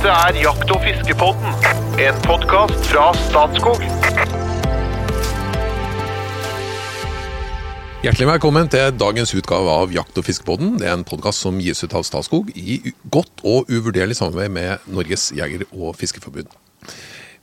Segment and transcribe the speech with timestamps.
[0.00, 1.50] Dette er Jakt- og fiskepodden,
[2.00, 3.82] en podkast fra Statskog.
[8.00, 10.78] Hjertelig velkommen til dagens utgave av Jakt- og fiskepodden.
[10.80, 14.88] Det er en podkast som gis ut av Statskog i godt og uvurderlig samarbeid med
[14.88, 16.48] Norges jeger- og fiskeforbund.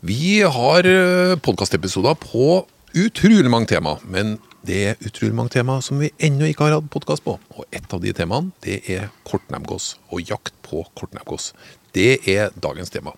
[0.02, 0.89] Vi har
[1.38, 2.66] podkastepisoder på
[2.98, 6.89] utrolig mange tema, men det er utrolig mange tema som vi ennå ikke har hatt
[6.92, 7.38] podkast på.
[7.56, 11.52] Og et av de temaene det er kortnebbgås og jakt på kortnebbgås.
[11.96, 13.14] Det er dagens tema.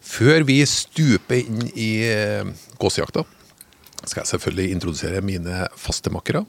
[0.00, 2.48] Før vi stuper inn i eh,
[2.80, 3.24] gåsejakta,
[4.04, 6.44] skal jeg selvfølgelig introdusere mine faste makkere.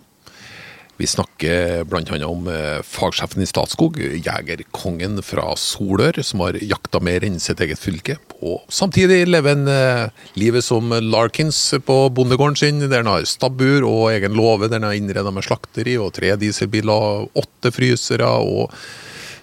[1.02, 2.26] Vi snakker bl.a.
[2.28, 7.82] om eh, fagsjefen i Statskog, jegerkongen fra Solør, som har jakta mer enn sitt eget
[7.82, 8.20] fylke.
[8.46, 13.82] Og samtidig lever han eh, livet som Larkins på bondegården sin, der han har stabbur
[13.90, 18.70] og egen låve, der han har innreda med slakteri og tre dieselbiler, åtte frysere og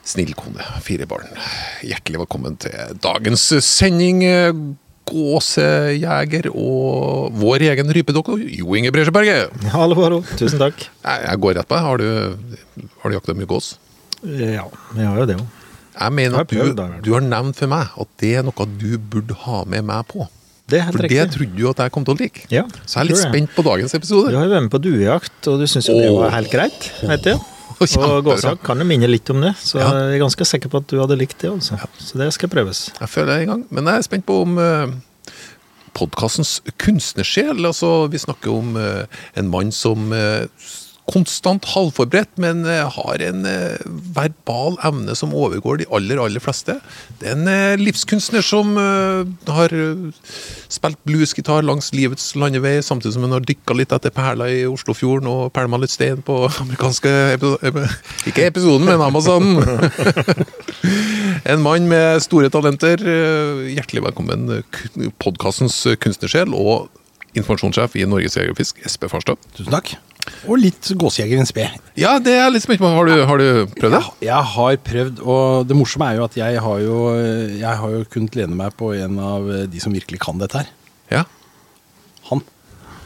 [0.06, 1.26] snill kone, fire barn.
[1.82, 4.22] Hjertelig velkommen til dagens sending.
[5.08, 9.52] Gåsejeger og vår egen rypedoktor Jo Inge Bresjeberget.
[9.74, 10.22] Hallo, hallo.
[10.38, 10.86] Tusen takk.
[11.04, 11.78] Jeg jeg går rett på.
[11.88, 12.08] Har du,
[13.02, 13.74] har du jakta mye gås?
[14.22, 15.46] Ja, vi har jo det jo.
[15.98, 18.90] Jeg mener Jeg at du, du har nevnt for meg at det er noe du
[18.98, 20.28] burde ha med meg på.
[20.68, 22.42] Det For det trodde du at jeg kom til å like.
[22.52, 25.38] Ja, Så jeg er litt spent på dagens Du har jo vært med på duejakt,
[25.48, 26.90] og du syns jo det var helt greit.
[27.08, 27.32] vet du.
[27.82, 28.56] Og Kjempebra.
[28.64, 29.90] kan jo minne litt om det, så Ja.
[29.94, 31.50] jeg er ganske sikker på at du hadde likt det.
[31.52, 31.78] altså.
[31.98, 32.88] Så det skal prøves.
[33.00, 33.66] Jeg føler jeg er i gang.
[33.70, 34.88] Men jeg er spent på om uh,
[35.94, 37.64] podkastens kunstnersjel.
[37.66, 39.04] Altså, vi snakker om uh,
[39.38, 40.46] en mann som eh,
[41.08, 43.80] konstant halvforberedt, men eh, har en eh,
[44.16, 46.76] verbal evne som overgår de aller, aller fleste.
[47.20, 49.72] Det er en eh, livskunstner som har
[50.72, 55.28] spilt bluesgitar langs livets landevei, samtidig som han har dykka litt etter perler i Oslofjorden
[55.30, 57.12] og pælma litt stein på amerikanske
[58.28, 59.56] Ikke episoden, men Amazon.
[61.48, 63.00] En mann med store talenter.
[63.70, 64.58] Hjertelig velkommen,
[65.22, 66.90] podkastens kunstnersjel og
[67.38, 69.40] informasjonssjef i Norges Jeger og Fisk, Espe Farstad.
[69.56, 69.96] Tusen takk.
[70.48, 71.68] Og litt gåsejeger in spe.
[71.98, 72.90] Ja, det er litt spent på.
[72.92, 74.02] Har du, har du prøvd det?
[74.02, 77.00] Jeg, jeg har prøvd, og det morsomme er jo at jeg har jo,
[77.58, 80.70] jeg har jo kunnet lene meg på en av de som virkelig kan dette her.
[81.12, 81.24] Ja.
[82.30, 82.44] Han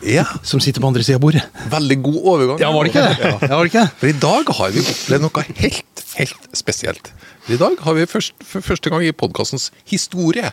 [0.03, 0.25] ja.
[0.43, 1.45] som sitter på andre sida av bordet.
[1.71, 2.61] Veldig god overgang.
[2.63, 3.15] Ja, var det ikke det?
[3.21, 3.33] Ja.
[3.39, 3.95] Ja, var det ikke det?
[4.01, 7.13] For i dag har vi opplevd noe helt, helt spesielt.
[7.51, 10.53] I dag har vi først, for første gang i podkastens historie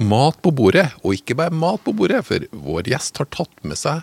[0.00, 0.88] mat på bordet.
[1.04, 4.02] Og ikke bare mat på bordet, for vår gjest har tatt med seg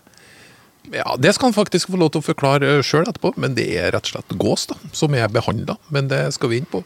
[0.91, 3.93] ja, Det skal han faktisk få lov til å forklare sjøl etterpå, men det er
[3.95, 5.77] rett og slett gås da, som er behandla.
[5.93, 6.83] Men det skal vi inn på.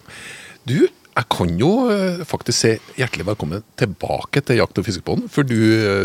[0.68, 5.32] Du, jeg kan jo eh, faktisk si hjertelig velkommen tilbake til Jakt- og fiskepodden.
[5.34, 5.58] For du,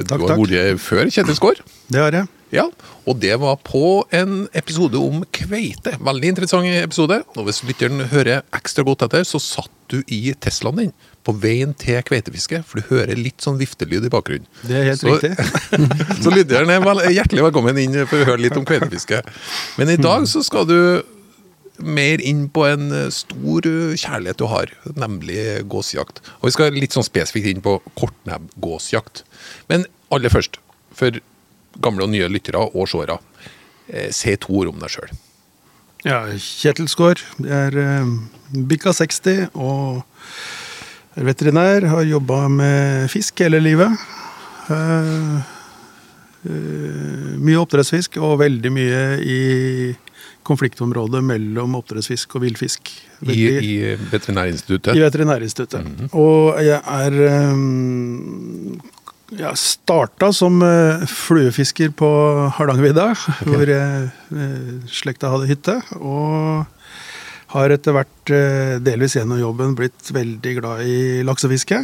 [0.09, 1.61] takk, du har vært før Kjetil Skaar.
[1.93, 2.31] Det har jeg.
[2.53, 2.67] Ja,
[3.09, 5.95] og det var på en episode om kveite.
[6.05, 7.23] Veldig interessant episode.
[7.37, 10.93] Og hvis lytteren hører ekstra godt etter, så satt du i Teslaen din
[11.23, 14.47] på veien til kveitefiske, for du hører litt sånn viftelyd i bakgrunnen.
[14.67, 15.33] Det er helt Så- riktig.
[16.25, 19.23] Så lytteren er vel, hjertelig velkommen inn for å høre litt om kveitefiske.
[19.79, 20.79] Men i dag så skal du
[21.83, 25.39] mer inn på en eh, stor eh, kjærlighet du har, nemlig
[25.73, 26.21] gåsejakt.
[26.41, 29.23] Og vi skal litt sånn spesifikt inn på kortnebbgåsjakt.
[29.71, 30.59] Men aller først,
[30.95, 31.17] for
[31.83, 33.17] gamle og nye lyttere og seere,
[33.89, 35.15] eh, si to ord om deg sjøl.
[36.05, 37.21] Ja, Kjetil Skaar.
[37.39, 38.13] Jeg er eh,
[38.69, 40.03] bikka 60 og
[41.17, 41.89] er veterinær.
[41.93, 44.07] Har jobba med fisk hele livet.
[44.71, 45.41] Uh,
[46.47, 49.41] uh, mye oppdrettsfisk og veldig mye i
[50.47, 52.91] konfliktområdet mellom oppdrettsfisk og villfisk.
[53.23, 53.77] I, I
[54.11, 54.97] Veterinærinstituttet.
[54.97, 56.09] i Veterinærinstituttet.
[56.19, 57.19] Og jeg er
[57.53, 58.81] um,
[59.33, 62.09] Jeg starta som eh, fluefisker på
[62.59, 63.07] Hardangervidda,
[63.47, 65.79] hvor jeg, eh, slekta hadde hytte.
[65.97, 66.67] Og
[67.53, 71.83] har etter hvert, eh, delvis gjennom jobben, blitt veldig glad i laksefiske.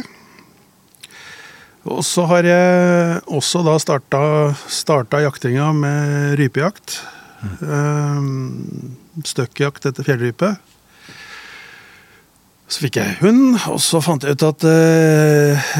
[1.89, 4.21] Og så har jeg også da starta,
[4.67, 6.99] starta jaktinga med rypejakt.
[7.63, 8.97] Mm.
[9.23, 10.57] Støkkjakt etter fjellrype.
[12.69, 15.71] Så fikk jeg hund, og så fant jeg ut at eh,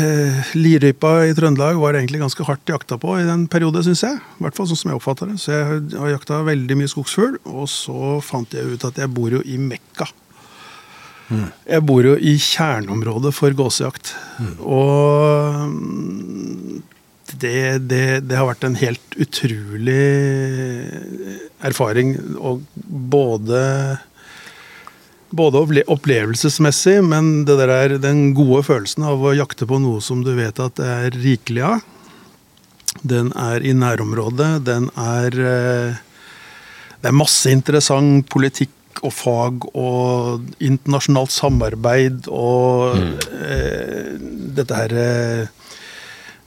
[0.57, 4.17] lirypa i Trøndelag var egentlig ganske hardt jakta på i den periode, syns jeg.
[4.17, 5.37] I hvert fall sånn som jeg oppfatter det.
[5.43, 9.37] Så jeg har jakta veldig mye skogsfugl, og så fant jeg ut at jeg bor
[9.37, 10.09] jo i Mekka.
[11.29, 14.15] Jeg bor jo i kjerneområdet for gåsejakt.
[14.65, 16.79] Og mm,
[17.37, 20.01] det, det, det har vært en helt utrolig
[21.69, 22.15] erfaring.
[22.41, 22.65] Og
[23.13, 23.61] både
[25.35, 30.23] både opplevelsesmessig, men det der er den gode følelsen av å jakte på noe som
[30.25, 31.83] du vet at det er rikelig av.
[33.05, 34.65] Den er i nærområdet.
[34.65, 35.99] Den er eh,
[36.99, 38.73] Det er masse interessant politikk
[39.05, 43.13] og fag og internasjonalt samarbeid og Mm.
[43.45, 44.17] eh,
[44.57, 45.47] dette her eh,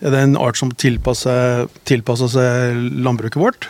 [0.02, 2.76] Det er en art som tilpasser, tilpasser seg
[3.06, 3.69] landbruket vårt.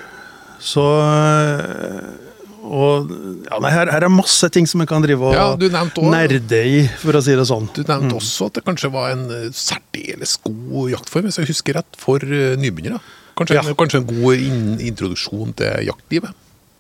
[0.58, 2.31] Så eh,
[2.72, 3.10] Og
[3.44, 6.60] ja, nei, her, her er masse ting som en kan drive og Ja, også- nerde
[6.64, 7.66] i, for å si det sånn.
[7.76, 11.76] Du nevnte også at det kanskje var en eh, særdeles god jaktform, hvis jeg husker
[11.80, 13.00] rett, for eh, nybegynnere.
[13.36, 13.62] Kanskje, Ja.
[13.68, 16.32] en, kanskje en god in introduksjon til jaktlivet.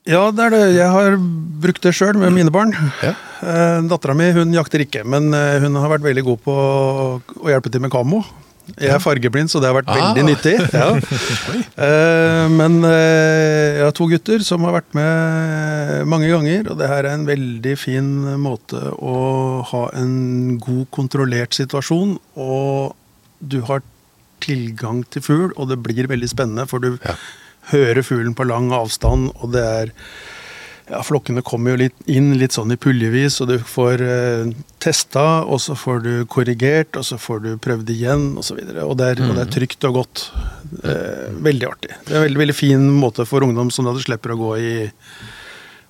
[0.08, 0.62] Ja, det er det.
[0.80, 1.14] Jeg har
[1.62, 2.72] brukt det sjøl med mine barn.
[3.04, 3.12] Ja.
[3.42, 7.70] Eh, Dattera mi hun jakter ikke, men hun har vært veldig god på å hjelpe
[7.70, 8.24] til med kamo.
[8.78, 10.12] Jeg er fargeblind, så det har vært Ah.
[10.14, 10.54] veldig nyttig.
[10.72, 10.88] Ja.
[11.76, 16.88] Eh, men eh, jeg har to gutter som har vært med mange ganger, og det
[16.90, 18.10] her er en veldig fin
[18.40, 19.16] måte å
[19.72, 22.16] ha en god, kontrollert situasjon.
[22.36, 22.94] Og
[23.42, 23.82] du har
[24.42, 27.14] tilgang til fugl, og det blir veldig spennende, for du Ja.
[27.72, 29.92] hører fuglen på lang avstand, og det er
[30.92, 34.50] ja, Flokkene kommer jo litt inn litt sånn i puljevis, og du får eh,
[34.82, 38.58] testa, og så får du korrigert, og så får du prøvd igjen, osv.
[38.60, 40.26] Og, så og, det er- og det er trygt og godt.
[40.84, 41.92] Eh, veldig artig.
[42.06, 44.52] Det er en veldig, veldig fin måte for ungdom som at du slipper å gå
[44.60, 44.74] i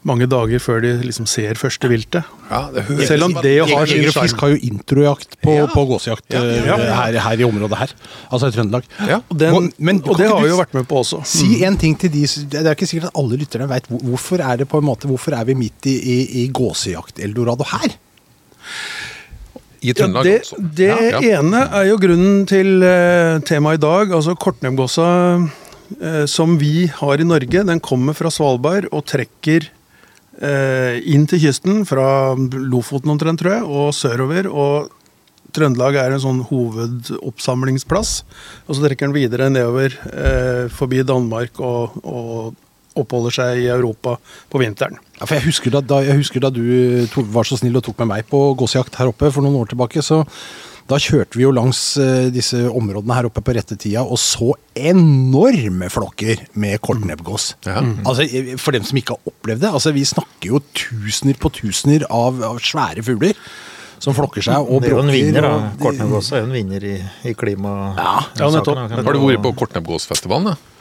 [0.08, 2.26] mange dager før de liksom ser første viltet.
[2.50, 2.62] Ja,
[3.06, 5.66] Selv om det å ha Jeger og Fisk har jo introjakt på, Ja.
[5.70, 6.94] på gåsejakt Ja, eh, ja, ja.
[6.98, 7.92] Her, her i området her.
[8.30, 8.88] Altså i Trøndelag.
[9.08, 9.20] Ja.
[9.30, 11.22] Og, den, men og det har vi jo vært med på også.
[11.24, 14.56] Si en ting til de Det er ikke sikkert at alle lytterne vet hvorfor er
[14.62, 17.94] det på en måte Hvorfor er vi midt i, i, i gåsejakt-eldorado her?
[19.82, 20.56] I Ja, Trøndelag, det altså.
[20.78, 21.38] det Ja, ja.
[21.40, 24.12] ene er jo grunnen til uh, temaet i dag.
[24.18, 25.50] Altså kortnemgåsa
[26.00, 29.70] Uh, som vi har i Norge, den kommer fra Svalbard og trekker eh,
[30.42, 34.48] inn til kysten fra Lofoten omtrent, tror jeg, og sørover.
[34.50, 34.90] og
[35.52, 38.12] Trøndelag er en sånn hovedoppsamlingsplass.
[38.66, 44.16] Og så trekker den videre nedover eh, forbi Danmark og, og oppholder seg i Europa
[44.52, 44.98] på vinteren.
[45.20, 46.62] Ja, jeg husker, da, da, jeg husker da du
[47.32, 50.04] var så snill og tok med meg på gåsejakt her oppe for noen år tilbake,
[50.04, 50.22] så
[50.90, 54.52] da kjørte vi jo langs eh, disse områdene her oppe på rette tida og så
[54.74, 57.52] enorme flokker med kortnebbgås.
[57.68, 57.82] Ja.
[58.04, 61.52] Altså, eh, for dem som ikke har opplevd det, altså vi snakker jo tusener på
[61.62, 63.38] tusener av, av svære fugler
[64.02, 65.70] som flokker seg og Det er jo en vinner, da.
[65.78, 66.96] Kortnebbgåsa er jo en vinner i,
[67.30, 67.76] i klima...
[67.94, 68.82] Ja, ja, nettopp.
[68.90, 70.52] Har du vært på Kortnebbgåsfestivalen?
[70.52, 70.71] da?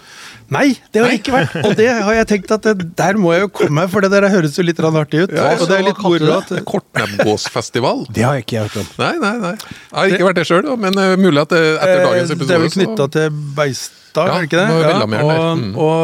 [0.51, 1.53] Nei, det har jeg ikke vært.
[1.63, 4.25] Og det har jeg tenkt at det, der må jeg jo komme, for det der
[4.33, 5.31] høres jo litt artig ut.
[5.31, 8.01] Ja, og det er litt moro at Kortnebbgåsfestival?
[8.11, 8.89] Det har jeg ikke hørt om.
[8.99, 9.53] Nei, nei, nei.
[9.55, 12.49] Jeg har ikke vært det sjøl, men uh, mulig at det, etter eh, dagens episode
[12.51, 14.67] Det er vel knytta til Beistad, Ja, er det ikke det?
[14.91, 15.39] Vellameren der.
[15.39, 15.73] og, Mm.
[15.87, 16.01] og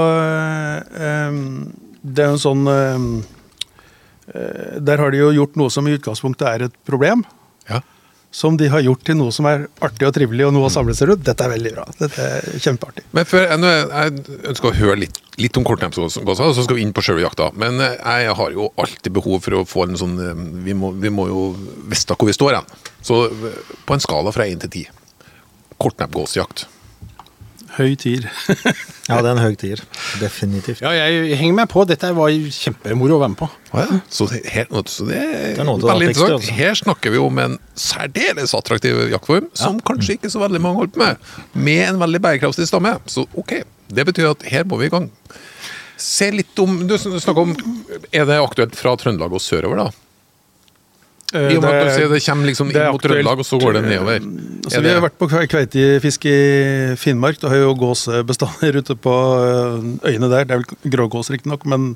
[0.96, 1.74] um,
[2.08, 3.08] det er jo en sånn eh,
[4.32, 7.26] eh, Der har de jo gjort noe som i utgangspunktet er et problem.
[8.38, 10.94] Som de har gjort til noe som er artig og trivelig, og noe å samle
[10.94, 11.24] seg rundt.
[11.26, 11.86] Dette er veldig bra.
[11.98, 13.08] Dette er kjempeartig.
[13.18, 16.86] Men før, jeg, jeg ønsker å høre litt, litt om kortnebbgåsa, og så skal vi
[16.86, 17.50] inn på jakta.
[17.58, 20.92] Men eh, jeg har jo alltid behov for å få en sånn eh, Vi må,
[20.94, 21.50] vi må jo
[21.90, 22.70] vite hvor vi står hen.
[23.02, 24.86] Så eh, på en skala fra én til ti.
[25.82, 26.68] Kortnebbgåsjakt.
[27.78, 28.28] Høy tier.
[29.08, 29.80] Ja, det er en høy tier.
[30.20, 30.82] Definitivt.
[30.84, 31.86] Ja, jeg henger meg på.
[31.88, 33.48] Dette var kjempemoro å være med på.
[33.72, 34.00] Å ja.
[34.12, 36.36] Så, det, her, så det er, Det er noe av det veldig interessant.
[36.42, 36.56] altså.
[36.58, 40.92] Her snakker vi om en særdeles attraktiv jaktform, som kanskje ikke så veldig mange holder
[40.98, 41.30] på med,
[41.70, 42.98] med en veldig bærekraftig stamme.
[43.08, 43.54] Så ok,
[43.96, 45.08] det betyr at her må vi i gang.
[45.98, 47.56] Se litt om Du snakker om
[48.12, 49.88] Er det aktuelt fra Trøndelag og sørover, da?
[51.36, 53.58] I og med at du sier det kommer liksom det inn mot Trøndelag, og så
[53.60, 54.22] går det nedover.
[54.64, 57.42] Altså, vi har vært på kve- kveitefiske i Finnmark.
[57.42, 60.46] Da har jo gåsebestander ute på øh, øyene der.
[60.48, 61.90] Det er vel grågås, riktignok, men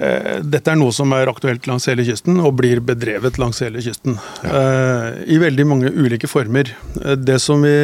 [0.00, 3.84] eh, dette er noe som er aktuelt langs hele kysten, og blir bedrevet langs hele
[3.84, 4.16] kysten.
[4.48, 6.72] Eh, I veldig mange ulike former.
[7.04, 7.76] Eh, Det som vi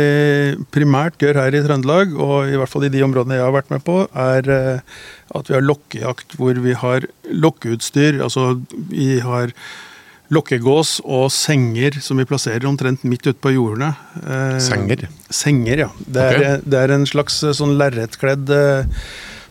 [0.72, 3.72] primært gjør her i Trøndelag, og i hvert fall i de områdene jeg har vært
[3.76, 4.98] med på, er eh,
[5.36, 8.22] at vi har lokkejakt hvor vi har lokkeutstyr.
[8.24, 8.54] Altså
[8.88, 9.52] vi har
[10.32, 13.92] lokkegås og senger som vi plasserer omtrent midt ute på jordene.
[14.22, 15.06] Eh, Senger?
[15.32, 15.90] Senger, ja.
[16.06, 16.64] Det er, okay.
[16.64, 19.04] det er en slags eh, sånn lerretkledd eh,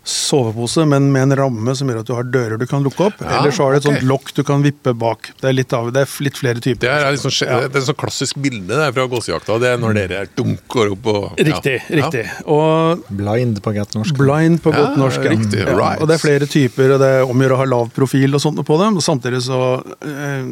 [0.03, 3.19] sovepose, men med en ramme som gjør at du har dører du kan lukke opp.
[3.21, 3.99] Ja, Eller så har du et okay.
[3.99, 5.29] sånt lokk du kan vippe bak.
[5.37, 6.81] Det er litt, av, det er litt flere typer.
[6.87, 7.59] Det er, liksom, ja.
[7.67, 9.59] det er et sånn klassisk bilde der fra gåsejakta.
[9.61, 11.45] Det er når dere dunker opp og ja.
[11.51, 11.75] Riktig.
[12.01, 12.25] Riktig.
[12.49, 14.17] Og Blind på godt norsk.
[14.17, 15.21] blind på godt Ja, norsk.
[15.21, 15.35] ja.
[15.35, 16.01] riktig, Ja, right.
[16.01, 18.33] Og det er flere typer, og det er om å gjøre å ha lav profil
[18.33, 18.97] og sånt på dem.
[18.97, 20.43] Og samtidig så øh,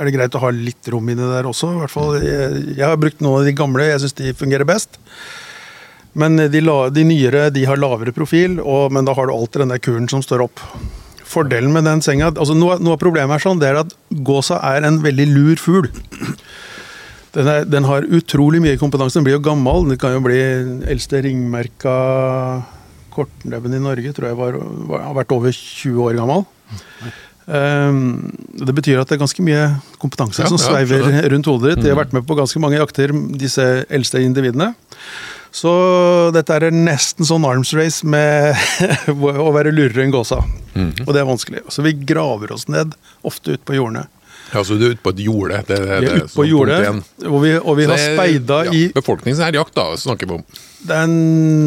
[0.00, 1.74] er det greit å ha litt rom inni der også.
[1.74, 4.68] I hvert fall, jeg, jeg har brukt noen av de gamle, jeg syns de fungerer
[4.68, 4.96] best.
[6.18, 9.64] Men de, la, de nyere de har lavere profil, og, men da har du alltid
[9.64, 10.60] den der kuren som står opp.
[11.32, 13.94] Fordelen med den senga altså Noe, noe av problemet er sånn, det er at
[14.26, 15.88] gåsa er en veldig lur fugl.
[17.32, 19.16] Den, er, den har utrolig mye kompetanse.
[19.16, 19.86] Den blir jo gammel.
[19.88, 20.36] Den kan jo bli
[20.92, 21.94] eldste ringmerka
[23.12, 24.56] kortnebben i Norge tror jeg var,
[24.88, 26.44] var, har vært over 20 år gammel.
[27.42, 29.64] Um, det betyr at det er ganske mye
[30.00, 31.86] kompetanse Ja, som sveiver rundt hodet ditt.
[31.86, 34.74] De har vært med på ganske mange jakter, disse eldste individene.
[35.52, 35.72] Så
[36.32, 38.56] dette er nesten sånn arms race med
[39.12, 40.40] å være lurere enn gåsa.
[40.72, 41.64] Og det er vanskelig.
[41.68, 42.96] Så vi graver oss ned,
[43.28, 44.06] ofte ut på jordene.
[44.52, 45.62] Ja, så du er ute på et jorde?
[45.68, 46.80] Det, det, Vi er ute på sånn jordet,
[47.24, 50.42] og vi, og vi har speida ja, i Befolkningsnær jakt, da, snakker vi om.
[50.82, 51.14] Det er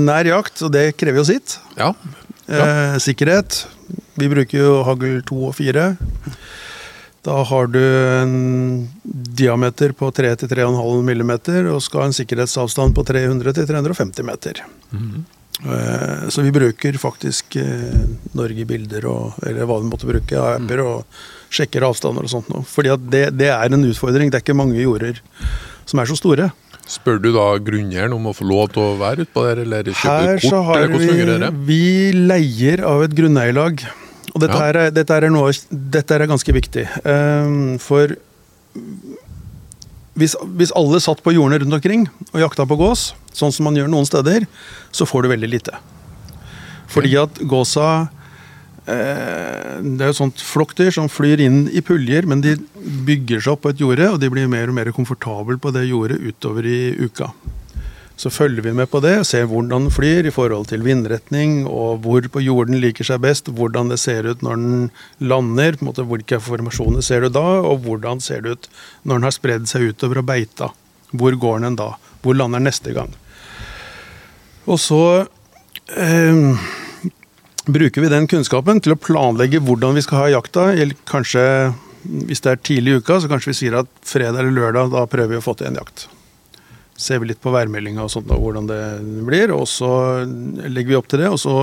[0.06, 1.58] nær jakt, og det krever jo sitt.
[1.80, 1.94] Ja.
[2.46, 3.64] Eh, sikkerhet.
[4.20, 5.88] Vi bruker jo hagl 2 og 4.
[7.26, 8.36] Da har du en
[9.04, 14.62] diameter på 3-3,5 millimeter og skal ha en sikkerhetsavstand på 300-350 meter.
[15.66, 18.04] Eh, så vi bruker faktisk eh,
[18.38, 21.18] Norge bilder og eller hva vi måtte bruke, av apper og
[21.56, 22.54] sjekker avstander og sånt.
[22.70, 24.30] Fordi det, det er en utfordring.
[24.30, 25.24] Det er ikke mange jorder
[25.90, 26.52] som er så store.
[26.86, 30.28] Spør du da grunneieren om å få lov til å være utpå der, eller kjøper
[30.30, 33.82] Her du så har vi, vi leier av et grunneierlag.
[34.36, 34.68] Og dette, Ja.
[34.68, 36.84] er, dette, er noe, dette er ganske viktig.
[37.08, 38.12] Ehm, for
[40.16, 43.76] hvis, hvis alle satt på jordene rundt omkring og jakta på gås, sånn som man
[43.80, 44.46] gjør noen steder,
[44.92, 45.80] så får du veldig lite.
[46.92, 48.10] Fordi at gåsa
[48.86, 52.56] eh, Det er jo sånt flokkdyr som flyr inn i puljer, men de
[53.08, 55.88] bygger seg opp på et jorde, og de blir mer og mer komfortable på det
[55.90, 57.32] jordet utover i uka.
[58.16, 61.66] Så følger vi med på det og ser hvordan den flyr i forhold til vindretning,
[61.68, 64.86] og hvor på jorden liker seg best, hvordan det ser ut når den
[65.20, 68.72] lander, på en måte hvilke formasjoner ser du da, og hvordan ser det ut
[69.04, 70.72] når den har spredd seg utover og beita.
[71.12, 71.92] Hvor går den da?
[72.24, 73.12] Hvor lander den neste gang?
[74.66, 75.04] Og så
[76.00, 76.66] eh,
[77.68, 80.70] bruker vi den kunnskapen til å planlegge hvordan vi skal ha jakta.
[80.72, 81.44] Eller kanskje,
[82.32, 85.04] hvis det er tidlig i uka, så kanskje vi sier at fredag eller lørdag, da
[85.10, 86.08] prøver vi å få til en jakt
[86.96, 88.82] ser vi litt på værmeldinga og sånt og hvordan det
[89.28, 89.90] blir, og så
[90.26, 91.32] legger vi opp til det.
[91.32, 91.56] Og så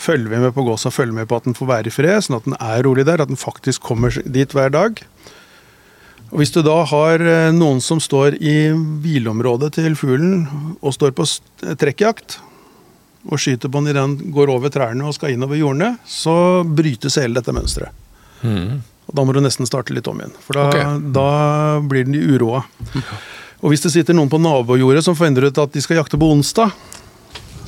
[0.00, 2.38] følger vi med på gåsa, følger med på at den får være i fred, sånn
[2.40, 5.00] at den er rolig der, at den faktisk kommer dit hver dag.
[6.30, 8.70] Og Hvis du da har eh, noen som står i
[9.02, 10.46] hvileområdet til fuglen
[10.78, 11.26] og står på
[11.80, 12.38] trekkjakt,
[13.28, 17.18] og skyter på den idet den går over trærne og skal innover jordene, så brytes
[17.20, 17.92] hele dette mønsteret.
[19.10, 21.02] Og Da må du nesten starte litt om igjen, for da, okay.
[21.12, 21.28] da
[21.82, 22.62] blir den i uroa.
[23.60, 26.30] Og hvis det sitter noen på nabojordet som forventer ut at de skal jakte på
[26.32, 26.72] onsdag,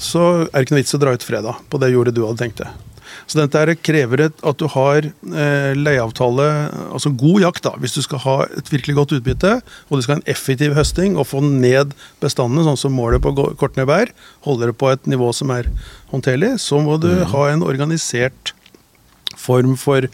[0.02, 2.40] så er det ikke noe vits å dra ut fredag på det jordet du hadde
[2.40, 2.72] tenkt deg.
[3.28, 6.46] Så dette her krever at du har eh, leieavtale,
[6.92, 9.52] altså god jakt, da, hvis du skal ha et virkelig godt utbytte,
[9.88, 11.94] og du skal ha en effektiv høsting og få ned
[12.24, 13.34] bestandene, sånn som målet på
[13.84, 14.14] er,
[14.48, 15.70] holder det på et nivå som er
[16.12, 18.54] håndterlig, så må du ha en organisert
[19.38, 20.08] form for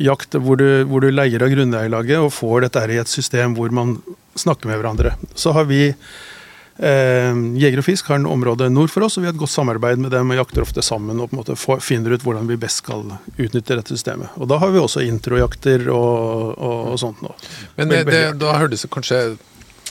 [0.00, 3.56] jakt hvor du, hvor du leier av grunneierlaget og får dette her i et system
[3.58, 3.98] hvor man
[4.38, 5.14] snakker med hverandre.
[5.34, 9.30] Så har vi eh, Jeger og Fisk har en område nord for oss, og vi
[9.30, 11.82] har et godt samarbeid med dem og jakter ofte sammen og på en måte får,
[11.84, 13.04] finner ut hvordan vi best skal
[13.36, 14.32] utnytte dette systemet.
[14.38, 17.34] Og da har vi også introjakter og, og, og sånt nå.
[17.80, 19.22] Men det, det, da hørtes det kanskje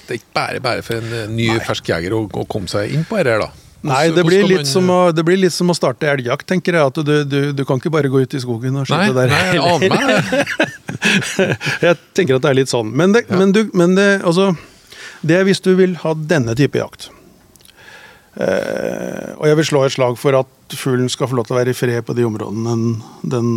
[0.07, 2.93] Det er ikke bare bare for en ny, ny fersk jeger å, å komme seg
[2.95, 3.66] inn på dette da?
[3.86, 6.74] Nei, det blir, litt man- som å, det blir litt som å starte elgjakt, tenker
[6.74, 6.88] jeg.
[6.89, 9.29] At du, du, du kan ikke bare gå ut i skogen og skyte der.
[9.29, 10.55] nei, jeg aner meg.
[11.86, 12.89] Jeg tenker at det er litt sånn.
[12.98, 14.50] Men det, men du, men det, altså,
[15.22, 17.10] det er hvis du vil ha denne type jakt.
[18.38, 21.58] Eh, og jeg vil slå et slag for at fuglen skal få lov til å
[21.58, 22.84] være i fred på de områdene den,
[23.34, 23.48] den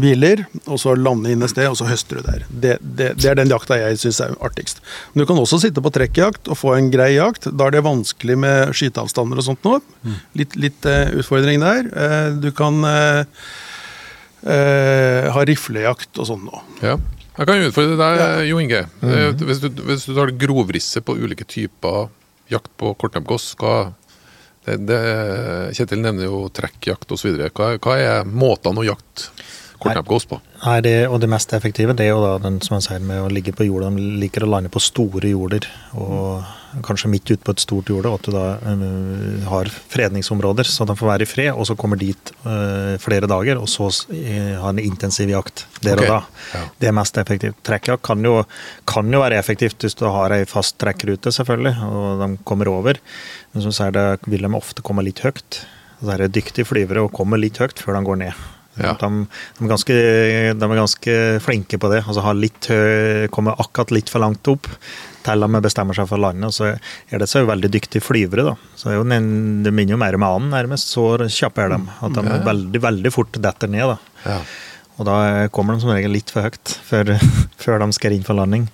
[0.00, 2.46] hviler, og så lande inn et sted, og så høster du der.
[2.48, 4.80] Det, det, det er den jakta jeg syns er artigst.
[5.12, 7.50] Men du kan også sitte på trekkjakt og få en grei jakt.
[7.52, 9.80] Da er det vanskelig med skyteavstander og sånt nå.
[10.38, 11.90] Litt, litt eh, utfordring der.
[11.90, 13.24] Eh, du kan uh,
[14.40, 16.62] ha riflejakt og sånn nå.
[16.80, 16.96] Ja.
[17.40, 18.82] Jeg kan utfordre deg, Jo Inge.
[19.04, 22.08] Eh, Hvis, du, hvis du tar grovrisset på ulike typer
[22.50, 23.54] jakt på kortnebbgås,
[24.66, 25.00] det,
[25.76, 27.32] Kjetil nevner jo trekkjakt osv.
[27.48, 29.30] Hva, hva er måtene å jakte
[29.80, 30.40] kortnebbgås på?
[30.64, 33.24] Nei, det, og det mest effektive det er jo da den som jeg sier med
[33.24, 33.90] å ligge på jorda.
[33.94, 35.66] De liker å lande på store jorder,
[35.96, 36.44] og
[36.86, 38.10] kanskje midt ute på et stort jorde.
[38.10, 41.76] Og at du da øh, har fredningsområder, så de får være i fred, og så
[41.78, 46.06] kommer dit øh, flere dager, og så har ha en intensiv jakt der okay.
[46.06, 46.20] og da.
[46.54, 46.62] ja.
[46.80, 47.58] Det er mest effektivt.
[47.66, 48.44] Trekkjakt kan, jo-
[48.86, 53.00] kan jo være effektivt hvis du har ei fast trekkrute, selvfølgelig, og de kommer over.
[53.52, 55.64] Men som sier, det vil de ofte komme litt høyt.
[56.00, 58.48] Så er det dyktige flyvere og kommer litt høyt før de går ned.
[58.82, 58.94] Ja.
[59.00, 59.08] De,
[59.58, 59.96] de, er ganske,
[60.56, 62.02] de er ganske flinke på det.
[62.06, 62.68] altså har litt
[63.34, 64.66] Kommer akkurat litt for langt opp
[65.20, 66.54] til de bestemmer seg for landet.
[66.56, 66.70] Så
[67.12, 68.44] er det så veldig dyktige flyvere.
[68.50, 68.54] da.
[68.76, 70.88] Så en, Det minner jo mer om annen, nærmest.
[70.94, 71.80] Så kjappe er de.
[72.00, 72.38] At de Ja.
[72.46, 73.86] veldig veldig fort detter ned.
[73.86, 73.98] da.
[74.24, 74.40] Ja.
[74.98, 77.16] Og da kommer de som regel litt for høyt før,
[77.62, 78.68] før de skal inn for landing.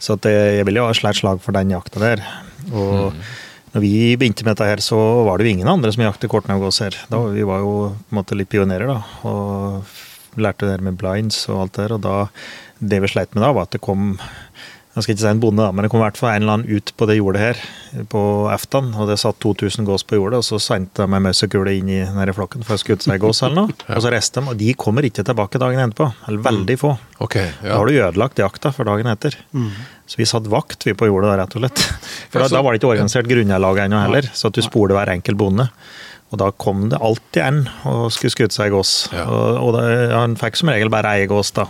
[0.00, 2.22] Så det, jeg vil jo ha et slag for den jakta der.
[2.72, 3.12] Og
[3.74, 6.80] når vi begynte med dette her, så var det jo ingen andre som jaktet kortnevgås
[6.84, 6.96] her.
[7.12, 9.00] Da, vi var jo på en måte litt pionerer, da.
[9.28, 11.96] Og lærte det her med blinds og alt det der.
[11.96, 12.16] Og da,
[12.78, 14.14] det vi sleit med da, var at det kom
[14.96, 16.54] jeg skal ikke si en bonde, da, men det kom i hvert fall en eller
[16.56, 17.58] annen ut på det jordet her
[18.08, 18.86] på eftan.
[18.96, 21.98] og det satt 2000 gås på jordet, og så sendte de en mausekule inn i
[22.00, 23.76] denne flokken for å skutte seg gås eller noe.
[23.96, 26.08] Og så reiste de, og de kommer ikke tilbake dagen etterpå.
[26.28, 26.94] Eller veldig få.
[27.24, 27.76] Ok, Da ja.
[27.76, 29.36] har du ødelagt jakta for dagen etter.
[30.08, 31.84] Så vi satt vakt vi på jordet da, rett og slett.
[32.32, 35.12] For da, da var det ikke organisert grunnlag ennå heller, så at du spoler hver
[35.16, 35.68] enkelt bonde.
[36.32, 38.96] Og da kom det alltid en og skulle skutte seg gås.
[39.14, 39.26] Ja.
[39.30, 39.84] Og, og da,
[40.16, 41.68] han fikk som regel bare ei gås, da.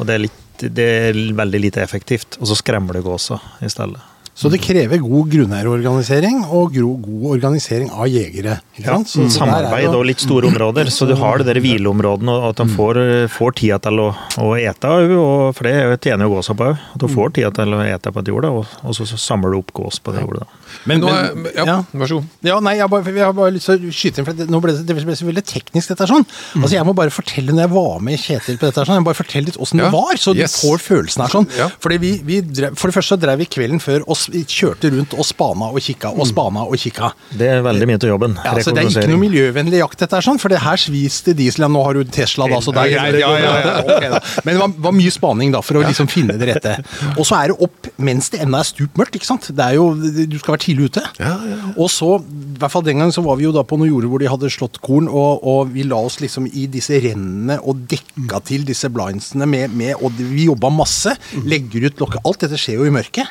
[0.00, 2.38] Og det er, litt, det er veldig lite effektivt.
[2.40, 4.09] Og så skremmer du gåsa i stedet.
[4.40, 8.54] Så det krever god grunneierorganisering og god organisering av jegere.
[8.78, 9.10] Ikke sant?
[9.10, 12.46] Så er Samarbeid jo- og litt store områder, så du har det der hvileområdene, og
[12.50, 14.08] at de får, får tida til å,
[14.40, 16.78] å ete òg, og for det tjener jo gåsa på òg.
[16.94, 19.58] At du får tida til å ete på et jord, og, og så samler du
[19.60, 20.48] opp gås på det jordet.
[20.86, 22.26] Men, men, ja, vær så god.
[22.46, 24.48] Ja, nei, jeg, har bare, jeg har bare lyst til å skyte inn, for det,
[24.48, 26.24] nå ble det, det ble så veldig teknisk dette er sånn.
[26.56, 29.04] Altså, jeg må bare fortelle når jeg var med Kjetil på dette her sånn, jeg
[29.04, 30.56] må bare fortelle litt åssen Ja, det var, så yes.
[30.56, 31.48] du får følelsen her sånn.
[31.58, 31.68] Ja.
[31.82, 34.90] Fordi vi, vi drev, for det første så drev vi kvelden før og s- kjørte
[34.94, 37.12] rundt og spana og kikka og spana og kikka.
[37.36, 38.36] Det er veldig mye til jobben.
[38.44, 41.20] Ja, så det er ikke noe miljøvennlig jakt dette her sånn, for det her svis
[41.26, 43.18] til diesel, ja, nå har du Tesla da, så er greit.
[43.20, 44.20] Ja, ja, ja, ok da.
[44.44, 46.76] Men det var, var mye spaning da, for å liksom finne det rette.
[47.16, 49.50] Og så er det opp mens det ennå er stup mørkt, ikke sant.
[49.56, 51.04] Det er jo, du skal være tidlig ute.
[51.76, 54.12] Og så, i hvert fall den gangen, så var vi jo da på noen jorder
[54.12, 57.84] hvor de hadde slått korn, og, og vi la oss liksom i disse rennene og
[57.90, 61.14] dekka til disse blindsene med, med og vi jobba masse.
[61.48, 62.24] Legger ut lokket.
[62.26, 63.30] Alt dette skjer jo i mørket.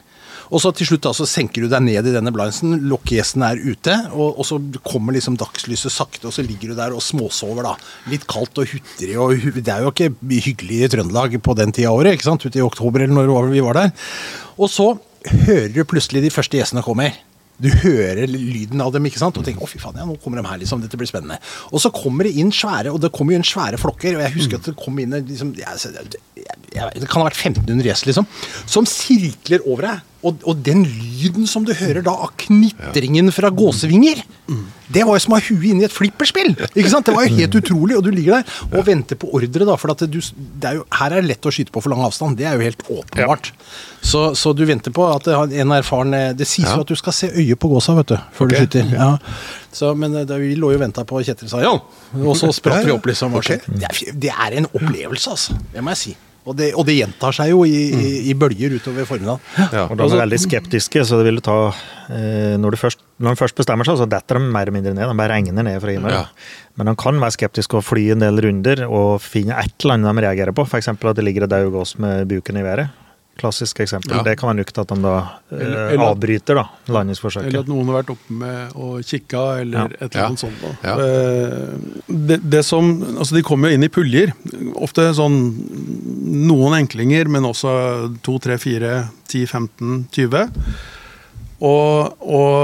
[0.49, 3.61] Og så til slutt da, så senker du deg ned i denne blindsen, lokkgjesten er
[3.61, 7.67] ute, og, og så kommer liksom dagslyset sakte, og så ligger du der og småsover,
[7.67, 7.75] da.
[8.09, 10.11] Litt kaldt og hutrig, og det er jo ikke
[10.49, 13.53] hyggelig i Trøndelag på den tida av året, ikke sant, ute i oktober eller når
[13.53, 13.95] vi var der.
[14.57, 14.95] Og så
[15.45, 17.13] hører du plutselig de første gjestene kommer.
[17.59, 19.35] Du hører lyden av dem ikke sant?
[19.35, 20.79] og tenker 'å, fy faen, ja, nå kommer de her', liksom.
[20.81, 21.39] Dette blir spennende.
[21.73, 24.15] Og så kommer det inn svære, og det kommer jo inn svære flokker.
[24.15, 26.21] Og jeg husker at det kom inn liksom, jeg, jeg,
[26.71, 28.27] jeg, Det kan ha vært 1500 gjest, liksom.
[28.65, 30.08] Som sirkler over deg.
[30.19, 34.19] Og, og den lyden som du hører da av knitringen fra gåsevinger,
[34.91, 36.55] det var jo som å ha huet inni i et flipperspill!
[36.73, 37.07] Ikke sant?
[37.07, 37.95] Det var jo helt utrolig.
[37.95, 39.77] Og du ligger der og venter på ordre, da.
[39.79, 42.35] For du, det er jo, her er det lett å skyte på for lang avstand.
[42.39, 43.51] Det er jo helt åpenbart.
[44.01, 46.77] Så, så du venter på at en erfaren Det sies Ja.
[46.77, 48.65] jo at du skal se øyet på gåsa, vet du, før okay.
[48.65, 48.93] du skyter.
[48.95, 49.09] Ja.
[49.71, 51.75] Så, men eh, da vi lå jo og venta på Kjetil sa ja,
[52.17, 53.35] og så spratt vi opp, liksom.
[53.39, 53.61] Okay.
[53.67, 55.59] Det, er, det er en opplevelse, altså.
[55.71, 56.15] Det må jeg si.
[56.47, 59.41] Og det, og det gjentar seg jo i, i, i bølger utover formiddagen.
[59.73, 59.83] Ja.
[59.89, 61.57] Og de er veldig skeptiske, så det vil ta
[62.09, 64.95] eh, når, de først, når de først bestemmer seg, så detter de mer eller mindre
[64.97, 65.05] ned.
[65.11, 66.15] De bare regner ned fra himmelen.
[66.23, 66.71] Ja.
[66.79, 70.15] Men de kan være skeptiske og fly en del runder og finne et eller annet
[70.15, 70.65] de reagerer på.
[70.65, 70.89] F.eks.
[70.95, 72.95] at det ligger et død gås med buken i været.
[73.39, 74.17] Klassisk eksempel.
[74.17, 74.23] Ja.
[74.25, 77.69] Det kan være nok til at de da eh, Eller- eller- avbryter da, Eller at
[77.71, 79.85] noen har vært oppe med og kikka, eller Ja.
[79.95, 80.59] et eller annet sånt.
[80.59, 80.73] da.
[80.83, 80.95] Ja.
[80.99, 84.33] Eh, Det, det som, altså De kommer jo inn i puljer.
[84.75, 85.37] Ofte sånn
[86.29, 87.73] noen enklinger, men også
[88.25, 88.95] 2, 3, 4,
[89.27, 90.47] 10, 15, 20.
[91.59, 92.59] Og, og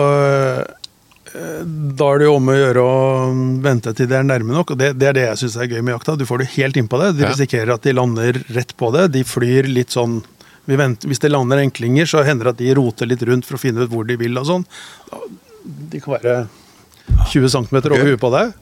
[1.31, 2.99] eh, da er det jo om å gjøre å
[3.63, 4.71] vente til det er nærme nok.
[4.71, 6.15] og Det, det er det jeg syns er gøy med jakta.
[6.19, 7.11] Du får det helt innpå det.
[7.17, 9.09] De risikerer at de lander rett på det.
[9.15, 10.21] De flyr litt sånn
[10.65, 13.57] vi venter, Hvis det lander enklinger, så hender det at de roter litt rundt for
[13.57, 14.37] å finne ut hvor de vil.
[14.41, 14.63] og sånn.
[15.91, 16.37] De kan være
[17.29, 18.55] 20 cm over huet på deg.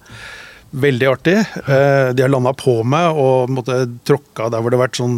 [0.73, 1.37] Veldig artig.
[1.67, 5.17] Eh, De har landa på meg og måtte tråkka der hvor det har vært sånn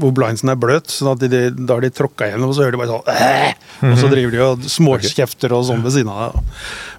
[0.00, 2.76] hvor blindsen er bløt, sånn at de, da har de tråkka gjennom, og så hører
[2.76, 3.90] de bare sånn!
[3.90, 6.52] Og så driver de og småkjefter og sånn ved siden av deg.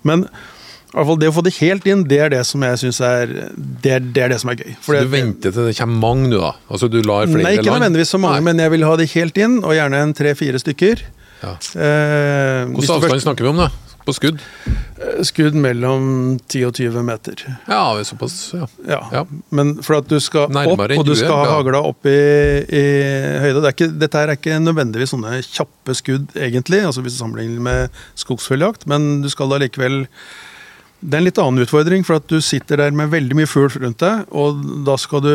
[0.09, 2.81] Men i hvert fall det å få det helt inn, det er det som jeg
[2.81, 4.73] syns er det, er det er det som er gøy.
[4.83, 6.51] Fordi Så du venter til det kommer mange, du, da?
[6.67, 7.47] Altså du lar flere land?
[7.47, 8.47] Nei, ikke nødvendigvis så mange, Nei.
[8.49, 11.05] men jeg vil ha det helt inn, og gjerne en tre-fire stykker.
[11.45, 11.53] Ja.
[11.55, 13.69] Eh, Hvilken avstand avstand snakker vi om, da?
[14.05, 14.39] På skudd?
[15.25, 17.41] Skudd mellom 10 og 20 meter.
[17.69, 18.67] Ja, vi såpass, ja.
[18.87, 18.99] Ja.
[19.13, 19.23] Ja.
[19.53, 22.15] Men for at du skal Nærmere opp, og du skal ha hagla opp i,
[22.65, 22.83] i
[23.43, 27.21] høyde det er ikke, Dette er ikke nødvendigvis sånne kjappe skudd, egentlig, altså hvis du
[27.23, 30.03] sammenligner med skogsfugljakt, men du skal da likevel
[31.01, 33.69] Det er en litt annen utfordring, for at du sitter der med veldig mye fugl
[33.81, 35.33] rundt deg, og da skal du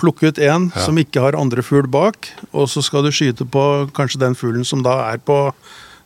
[0.00, 0.84] plukke ut en Ja.
[0.84, 3.64] som ikke har andre fugl bak, og så skal du skyte på
[3.96, 5.38] kanskje den fuglen som da er på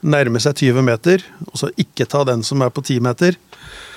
[0.02, 3.36] nærme seg 20 meter, og så ikke ta den som er på 10 meter.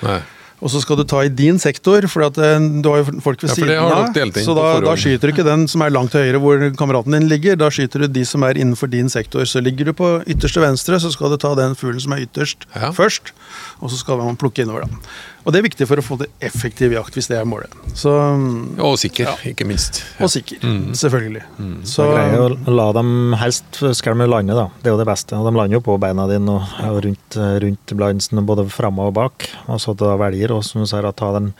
[0.04, 0.20] Nei.
[0.64, 3.42] Og så skal du ta i din sektor, for at eh, du har jo folk
[3.42, 4.38] ved Ja, siden av.
[4.46, 7.58] Så da, da skyter du ikke den som er langt høyere hvor kameraten din ligger,
[7.60, 9.44] da skyter du de som er innenfor din sektor.
[9.50, 12.64] Så ligger du på ytterste venstre, så skal du ta den fuglen som er ytterst
[12.72, 12.92] Ja.
[12.96, 13.34] først,
[13.82, 15.02] og så skal man plukke innover, da.
[15.44, 17.72] Og det er viktig for å få til effektiv jakt, hvis det er målet.
[17.92, 18.10] Så,
[18.80, 20.00] Og sikker, ikke minst.
[20.18, 20.62] og sikker,
[20.96, 21.42] selvfølgelig.
[21.84, 24.70] Så, Så greier å la dem helst skal de lande, da.
[24.80, 25.36] Det er jo det beste.
[25.36, 29.18] Og de lander jo på beina dine og, og rundt, rundt blindsen, både framme og
[29.20, 29.50] bak.
[29.68, 31.52] Og så da velger og som du sier, å ta den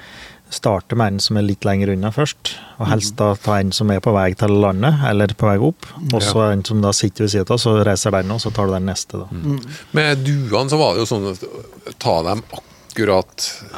[0.54, 2.54] starte med en som er litt lenger unna først.
[2.78, 5.88] Og helst da ta en som er på vei til landet, eller på vei opp.
[6.12, 8.70] Og så en som da sitter ved siden av, så reiser den, og så tar
[8.70, 9.58] du den neste, da.
[9.96, 11.34] Med duene så var det jo sånn
[11.98, 12.70] ta dem akkurat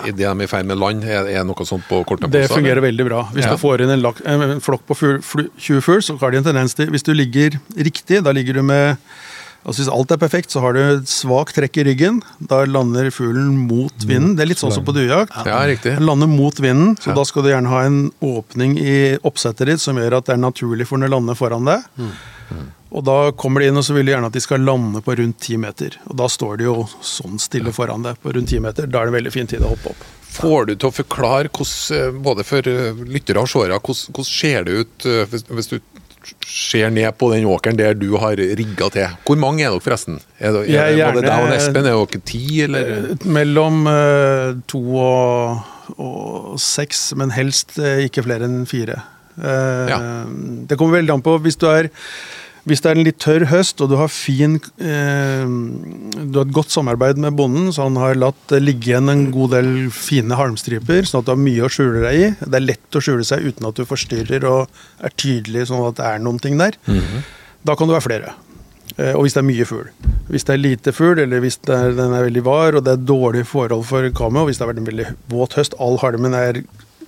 [0.07, 1.05] idet de er i ferd med land.
[1.05, 2.31] Er er noe sånt på kortene?
[2.31, 3.23] det fungerer veldig bra.
[3.33, 3.53] Hvis Ja.
[3.53, 4.95] du får inn en, lak, en flokk på
[5.59, 8.63] 20 fugl, så har de en tendens til Hvis du ligger riktig, da ligger du
[8.63, 8.97] med
[9.67, 12.23] altså Hvis alt er perfekt, så har du et svakt trekk i ryggen.
[12.41, 14.37] Da lander fuglen mot vinden.
[14.37, 15.35] Det er litt sånn som på duejakt.
[15.45, 15.97] Ja, riktig.
[15.99, 17.15] Den lander mot vinden, så Ja.
[17.15, 20.39] da skal du gjerne ha en åpning i oppsettet ditt som gjør at det er
[20.39, 21.83] naturlig for den å lande foran deg.
[22.97, 25.17] Og da kommer de inn, og så vil de gjerne at de skal lande på
[25.19, 25.99] rundt ti meter.
[26.07, 28.87] Og da står de jo sånn stille foran deg på rundt ti meter.
[28.87, 30.07] Da er det en veldig fin tid å hoppe opp.
[30.37, 34.29] Får du til å forklare hvordan, eh, både for eh, lyttere og seere, hvordan, hvordan
[34.31, 35.79] ser det ut eh, hvis, hvis du
[36.47, 39.19] ser ned på den åkeren der du har rigga til?
[39.27, 40.21] Hvor mange er dere forresten?
[40.39, 41.91] Er det, er det, var deg og Espen?
[41.91, 42.95] Er dere ti, eller?
[43.25, 43.85] Mellom
[44.71, 49.05] to og, og seks, men helst ikke flere enn fire.
[49.43, 49.99] Eh, Ja.
[50.69, 51.91] Det kommer veldig an på hvis du er
[52.67, 56.55] hvis det er en litt tørr høst og du har fin eh, Du har et
[56.57, 61.07] godt samarbeid med bonden, så han har latt ligge igjen en god del fine halmstriper,
[61.07, 62.31] sånn at du har mye å skjule deg i.
[62.43, 64.67] Det er lett å skjule seg uten at du forstyrrer og
[64.99, 66.75] er tydelig sånn at det er noen ting der.
[67.67, 68.33] Da kan du være flere.
[68.99, 69.87] Eh, Og hvis det er mye fugl.
[70.33, 72.97] Hvis det er lite fugl, eller hvis det er, den er veldig var og det
[72.97, 75.99] er dårlig forhold for kameraet, og hvis det har vært en veldig våt høst, all
[76.03, 76.65] halmen er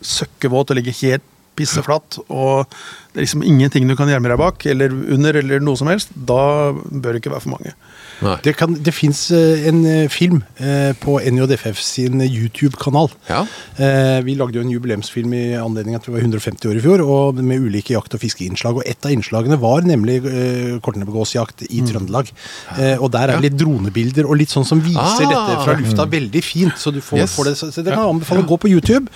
[0.06, 1.22] søkkevåt og ligger helt
[1.58, 2.66] pisseflatt, og
[3.12, 6.10] det er liksom ingenting du kan gjemme deg bak, eller under, eller noe som helst,
[6.14, 7.72] da bør det ikke være for mange.
[8.18, 8.32] Nei.
[8.42, 13.12] Det, kan- det fins en eh, film eh, på NJFF sin YouTube-kanal.
[13.28, 13.44] Ja.
[13.78, 17.04] Eh, vi lagde jo en jubileumsfilm i anledning at vi var 150 år i fjor,
[17.06, 18.80] og med ulike jakt- og fiskeinnslag.
[18.80, 22.32] Og et av innslagene var nemlig eh, kortnebbegåsjakt i Trøndelag.
[22.74, 25.30] Eh, og der er det litt dronebilder og litt sånn som viser Ah.
[25.30, 26.74] dette fra lufta veldig fint.
[26.78, 27.36] Så du får, Yes.
[27.38, 29.06] får det, så så det kan jeg anbefale å gå på YouTube.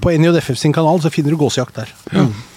[0.00, 1.83] På NJFF sin kanal så finner du gåsejakt der.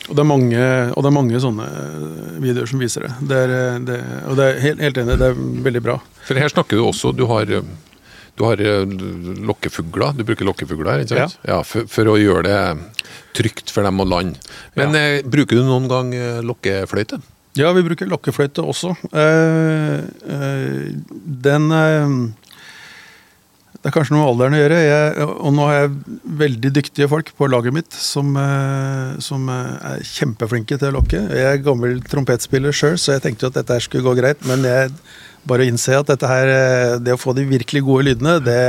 [0.08, 0.60] Og det mange,
[0.94, 3.12] og det er mange sånne eh, videoer som viser det.
[3.28, 3.98] det, er, eh, det
[4.30, 5.98] og det er helt, helt enig, det er veldig bra.
[6.28, 8.98] For her snakker du også Du har, du har eh,
[9.52, 10.16] lokkefugler.
[10.16, 11.40] Du bruker lokkefugler ikke sant?
[11.48, 11.60] Ja.
[11.68, 12.60] for, for å gjøre det
[13.38, 14.40] trygt for dem å lande.
[14.80, 16.16] Men eh, bruker du noen gang
[16.48, 17.20] lokkefløyte?
[17.58, 18.94] Ja, vi bruker lokkefløyte også.
[19.18, 19.98] Eh,
[20.30, 20.90] eh,
[21.48, 21.72] den
[23.78, 24.78] Det er kanskje noe med alderen å gjøre.
[24.82, 29.92] Jeg, og nå har jeg veldig dyktige folk på laget mitt som, eh, som eh,
[29.92, 31.22] er kjempeflinke til å lokke.
[31.30, 34.42] Jeg er gammel trompetspiller sjøl, så jeg tenkte jo at dette her skulle gå greit.
[34.50, 34.96] Men jeg
[35.48, 38.60] bare innser at dette her, eh, det å få de virkelig gode lydene, det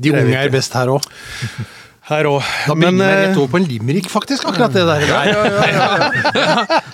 [0.00, 1.06] De unge er best her òg.
[2.02, 2.42] Her òg.
[2.66, 5.04] Da bringer vi rett over på en limerick, faktisk, akkurat det der.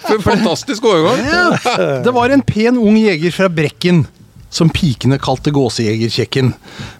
[0.04, 1.22] For en fantastisk overgang!
[1.24, 1.86] Ja.
[2.04, 4.02] Det var en pen ung jeger fra Brekken
[4.50, 6.52] som pikene kalte gåsejegerkjekken.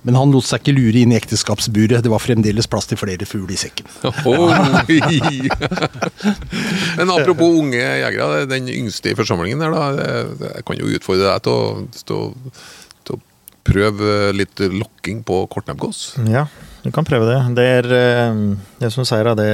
[0.07, 2.03] Men han lot seg ikke lure inn i ekteskapsburet.
[2.05, 3.89] Det var fremdeles plass til flere fugl i sekken.
[6.99, 10.09] Men apropos unge jegere, den yngste i forsamlingen her, da.
[10.59, 11.61] Jeg kan jo utfordre deg til å,
[12.05, 12.55] til å,
[13.05, 13.23] til å
[13.69, 16.19] prøve litt lokking på kortnebbgås.
[16.29, 16.49] Ja,
[16.83, 17.39] du kan prøve det.
[17.57, 18.43] Det er, eh,
[18.79, 19.49] det som du sier, det,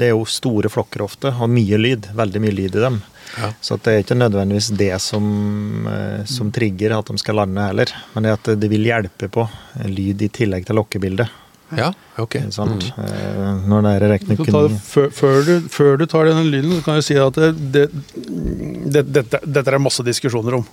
[0.00, 2.10] det er jo store flokker ofte, og mye lyd.
[2.16, 3.00] Veldig mye lyd i dem.
[3.38, 3.52] Ja.
[3.62, 5.26] Så at det er ikke nødvendigvis det som,
[5.86, 9.46] eh, som trigger at de skal lande heller, men det at det vil hjelpe på
[9.86, 11.28] lyd i tillegg til lokkebildet.
[11.78, 12.36] Ja, ok.
[12.50, 12.88] Sant?
[12.98, 16.98] Eh, Når det er det, før, før, du, før du tar denne lyden, så kan
[16.98, 17.84] jeg si at det, det,
[18.90, 20.66] det, dette, dette er masse diskusjoner om.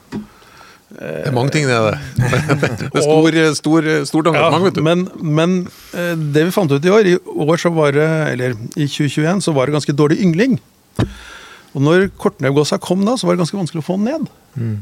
[0.88, 2.78] Det er mange ting, det er det.
[2.80, 4.84] Det er stor, stor, stort engasjement, vet du.
[4.86, 5.58] men, men
[5.92, 9.44] eh, det vi fant ut i år, i år så var det, eller i 2021,
[9.44, 10.56] så var det ganske dårlig yngling.
[11.76, 14.32] Og når kortnevgåsa kom da, så var det ganske vanskelig å få den ned.
[14.56, 14.78] Mm.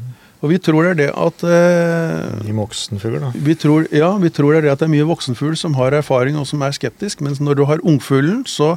[0.46, 3.32] Og vi tror det er det at eh, I voksenfugl, da.
[3.34, 5.96] vi tror, ja, vi tror det er det at det er mye voksenfugl som har
[5.98, 8.76] erfaring og som er skeptisk, mens når du har ungfuglen, så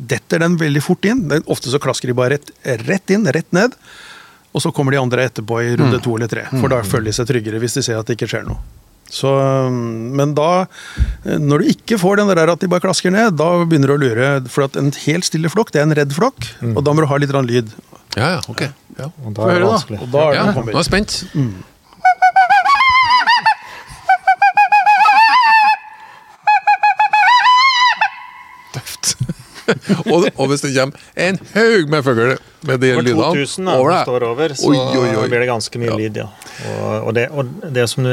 [0.00, 1.26] detter den veldig fort inn.
[1.28, 2.54] Er ofte så klasker de bare rett,
[2.86, 3.76] rett inn, rett ned.
[4.50, 7.16] Og så kommer de andre etterpå i runde to eller tre, for da føler de
[7.20, 8.58] seg tryggere hvis de ser at det ikke skjer noe.
[9.10, 9.30] Så,
[9.70, 10.66] men da,
[11.26, 14.00] når du ikke får den der at de bare klasker ned, da begynner du å
[14.02, 14.28] lure.
[14.50, 17.08] For at en helt stille flokk, det er en redd flokk, og da må du
[17.10, 17.72] ha litt lyd.
[18.18, 18.62] Ja, ja, ok.
[18.98, 20.00] Ja, Og da er det vanskelig.
[20.02, 21.18] Og da er ja det nå er jeg spent.
[21.34, 21.69] Tøft.
[30.12, 32.34] og, og hvis det kommer en haug med fugl
[32.68, 35.28] med de Over lydene 2000 over det deg står over, så Oi, oi, oi.
[35.32, 35.96] blir det ganske mye Ja.
[36.02, 36.28] lyd, ja.
[36.70, 38.06] Og, og, det, og det som,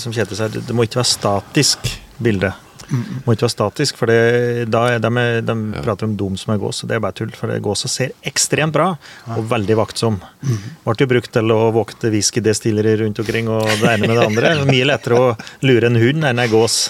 [0.00, 1.90] som Kjetil sier, det må ikke være statisk
[2.22, 2.52] bilde.
[2.90, 5.10] Må ikke være statisk, for det, da er de,
[5.46, 7.30] de prater om dum som er gås, og det er bare tull.
[7.36, 8.88] For det gåsa ser ekstremt bra,
[9.36, 10.18] og veldig vaktsom.
[10.84, 14.52] Ble jo brukt til å vokte whiskydestillere rundt omkring, og det ene med det andre.
[14.72, 15.30] Mye lettere å
[15.66, 16.80] lure en hund enn en gås.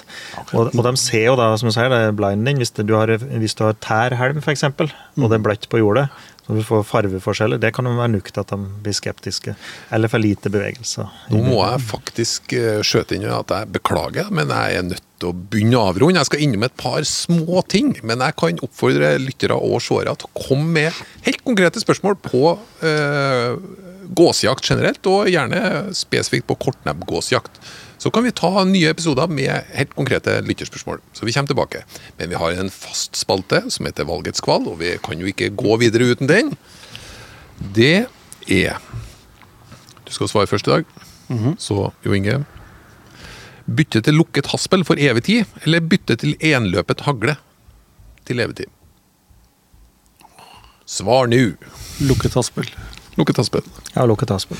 [0.50, 2.60] Og, og de ser jo da, som du sier, det er blinding.
[2.62, 6.08] Hvis du har, hvis du har tærhelm, f.eks., og det er bløtt på jordet,
[6.50, 9.52] så du får farveforskjeller, det kan jo være nok til at de blir skeptiske.
[9.94, 11.06] Eller for lite bevegelser.
[11.30, 15.30] Nå må jeg faktisk eh, skjøte inn at jeg beklager, men jeg er nødt til
[15.30, 16.18] å begynne å avrunde.
[16.18, 20.26] Jeg skal innom et par små ting, men jeg kan oppfordre lyttere og seere til
[20.26, 23.62] å komme med helt konkrete spørsmål på øh,
[24.10, 27.62] gåsejakt generelt, og gjerne spesifikt på kortnebbgåsejakt.
[28.00, 31.02] Så kan vi ta nye episoder med helt konkrete lytterspørsmål.
[31.12, 31.82] Så vi kommer tilbake.
[32.16, 35.50] Men vi har en fast spalte som heter Valgets kval, og vi kan jo ikke
[35.52, 36.54] gå videre uten den.
[37.76, 38.06] Det
[38.48, 38.80] er
[40.06, 40.84] Du skal svare først i dag.
[41.60, 42.40] Så Jo Inge.
[43.68, 47.36] Bytte til lukket haspel for evig tid, eller bytte til enløpet hagle
[48.26, 48.72] til evig tid?
[50.86, 51.52] Svar nå.
[52.00, 52.66] Lukket haspel.
[53.20, 53.62] Lukket haspel.
[53.94, 54.58] Ja, lukket haspel.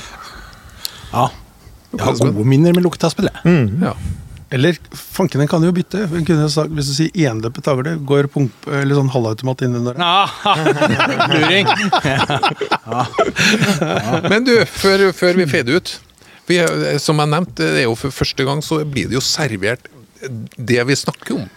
[1.11, 1.27] Ja.
[1.91, 3.69] Jeg har gode minner med luktehaspel, jeg.
[3.83, 3.93] Ja.
[4.51, 6.05] Eller fanken, den kan jo bytte.
[6.11, 9.95] Den kunne sagt, hvis du sier enløpet tagle, går pump, eller sånn halvautomat inn under
[9.95, 10.01] der.
[11.31, 11.67] Luring.
[14.31, 15.93] Men du, før, før vi feder ut
[16.49, 16.57] vi,
[16.99, 19.87] Som jeg nevnte, det er jo for første gang så blir det jo servert
[20.57, 21.47] det vi snakker om.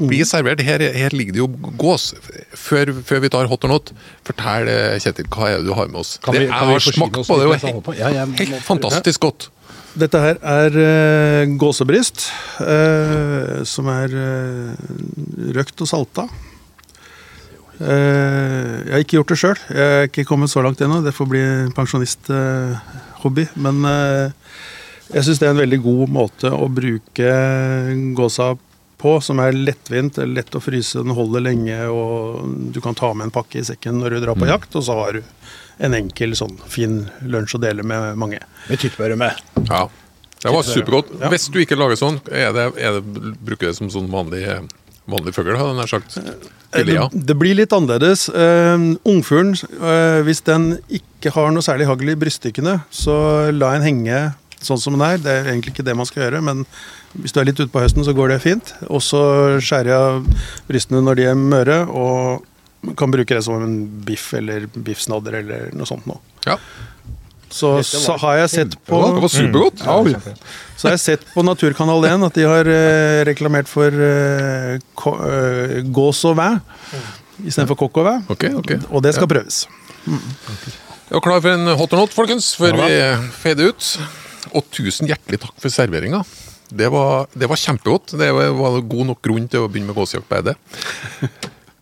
[0.00, 2.12] Blir servert, Her, her ligger det jo gås.
[2.58, 3.90] Før, før vi tar hot or not,
[4.26, 4.70] fortell
[5.02, 6.16] Kjetil, hva er det du har med oss?
[6.22, 7.92] Kan vi- det, kan jeg har smakt på det, det, på?
[7.92, 9.48] helt, Ja, jeg- helt fantastisk godt.
[9.94, 12.26] Dette her er uh, gåsebryst,
[12.64, 14.72] uh, som er uh,
[15.54, 16.26] røkt og salta.
[17.74, 19.60] Jeg har ikke gjort det sjøl.
[19.74, 21.00] Jeg er ikke kommet så langt ennå.
[21.02, 21.40] Det får bli
[21.74, 23.48] pensjonisthobby.
[23.58, 23.80] men
[25.10, 27.32] jeg syns det er en veldig god måte å bruke
[28.14, 28.52] gåsa
[29.04, 33.28] på, som er lettvint, lett å fryse, den holder lenge, og du kan ta med
[33.28, 35.26] en pakke i sekken når du drar på jakt, og så har du
[35.78, 38.40] en enkel, sånn fin lunsj å dele med mange.
[38.68, 39.30] Med tyttebærrømme.
[39.68, 39.86] Ja.
[40.44, 41.14] Det var supergodt.
[41.32, 44.44] Hvis du ikke lager sånn, er det, er det, bruker det som sånn vanlig,
[45.08, 46.18] vanlig fugl, hadde jeg sagt.
[46.74, 48.26] Det, det blir litt annerledes.
[48.34, 53.16] Uh, Ungfuglen, uh, hvis den ikke har noe særlig hagl i bryststykkene, så
[53.56, 54.20] la en henge
[54.64, 55.20] sånn som den er.
[55.22, 56.64] Det er egentlig ikke det man skal gjøre, men
[57.20, 58.74] hvis du er litt ute på høsten, så går det fint.
[58.88, 59.22] Og så
[59.62, 62.44] skjærer jeg av brystene når de er møre, og
[62.98, 66.18] kan bruke det som en biff eller biffsnadder eller noe sånt nå.
[66.48, 66.58] Ja.
[67.54, 69.82] Så, så har jeg sett på Det var supergodt.
[70.74, 75.76] så har jeg sett på Naturkanal 1 at de har eh, reklamert for eh, eh,
[75.94, 76.48] gås og væ
[77.44, 78.16] istedenfor kokk og væ.
[78.34, 78.80] Okay, okay.
[78.90, 79.64] Og det skal prøves.
[80.06, 82.90] Jeg er klar for en hot or not, folkens, før vi
[83.42, 83.88] fader ut.
[84.54, 86.22] Og tusen hjertelig takk for serveringa.
[86.74, 88.16] Det var, det var kjempegodt.
[88.18, 90.56] Det var var god nok grunn til å begynne med gåsejakt på Eide.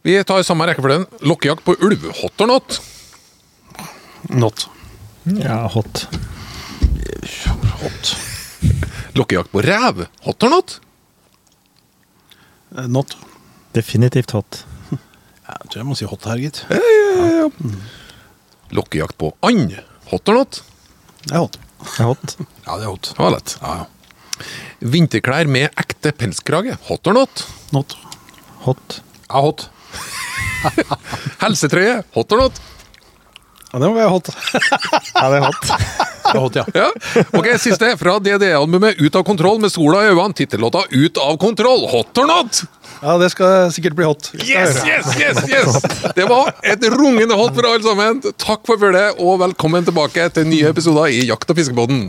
[0.02, 1.04] Vi tar samme rekkefølgen.
[1.22, 2.08] Lokkejakt på ulv.
[2.22, 2.80] Hot or not?
[4.30, 4.66] Not.
[5.38, 6.06] Ja, hot.
[7.82, 8.12] Hot.
[9.18, 10.06] Lokkejakt på rev.
[10.26, 10.80] Hot or not?
[12.76, 13.16] Eh, Not.
[13.76, 14.64] Definitivt hot.
[14.92, 16.62] Jeg tror jeg må si hot her, gitt.
[18.72, 19.76] Lokkejakt på and.
[20.10, 20.62] Hot or not?
[21.22, 21.58] Det er hot.
[21.82, 22.34] Det er hot.
[22.66, 23.10] Ja, det er hot.
[23.12, 23.54] Det var lett.
[23.62, 24.46] Ja, ja.
[24.92, 26.74] Vinterklær med ekte pelskrage.
[26.88, 27.44] Hot or not?
[27.74, 27.94] Not.
[28.66, 28.98] Hot.
[29.28, 29.68] Ja, hot.
[31.42, 32.02] Helsetrøye.
[32.14, 32.62] Hot or not?
[33.72, 34.28] Ja, det må være hot.
[35.16, 35.62] Ja, det er hot.
[36.22, 36.64] Det er hot, ja.
[36.76, 36.88] Ja.
[37.38, 37.88] Ok, Siste.
[38.00, 40.36] Fra DDE-albumet Ut av kontroll med sola i øynene.
[40.36, 41.86] Tittellåta Ut av kontroll.
[41.92, 42.62] Hot or not?
[43.02, 44.28] Ja, det skal sikkert bli hot.
[44.38, 45.40] Yes, yes, yes!
[45.48, 45.78] yes!
[46.14, 48.20] Det var et rungende hot for alle sammen.
[48.38, 52.04] Takk for følget, og velkommen tilbake til nye episoder i Jakt- og fiskebåten.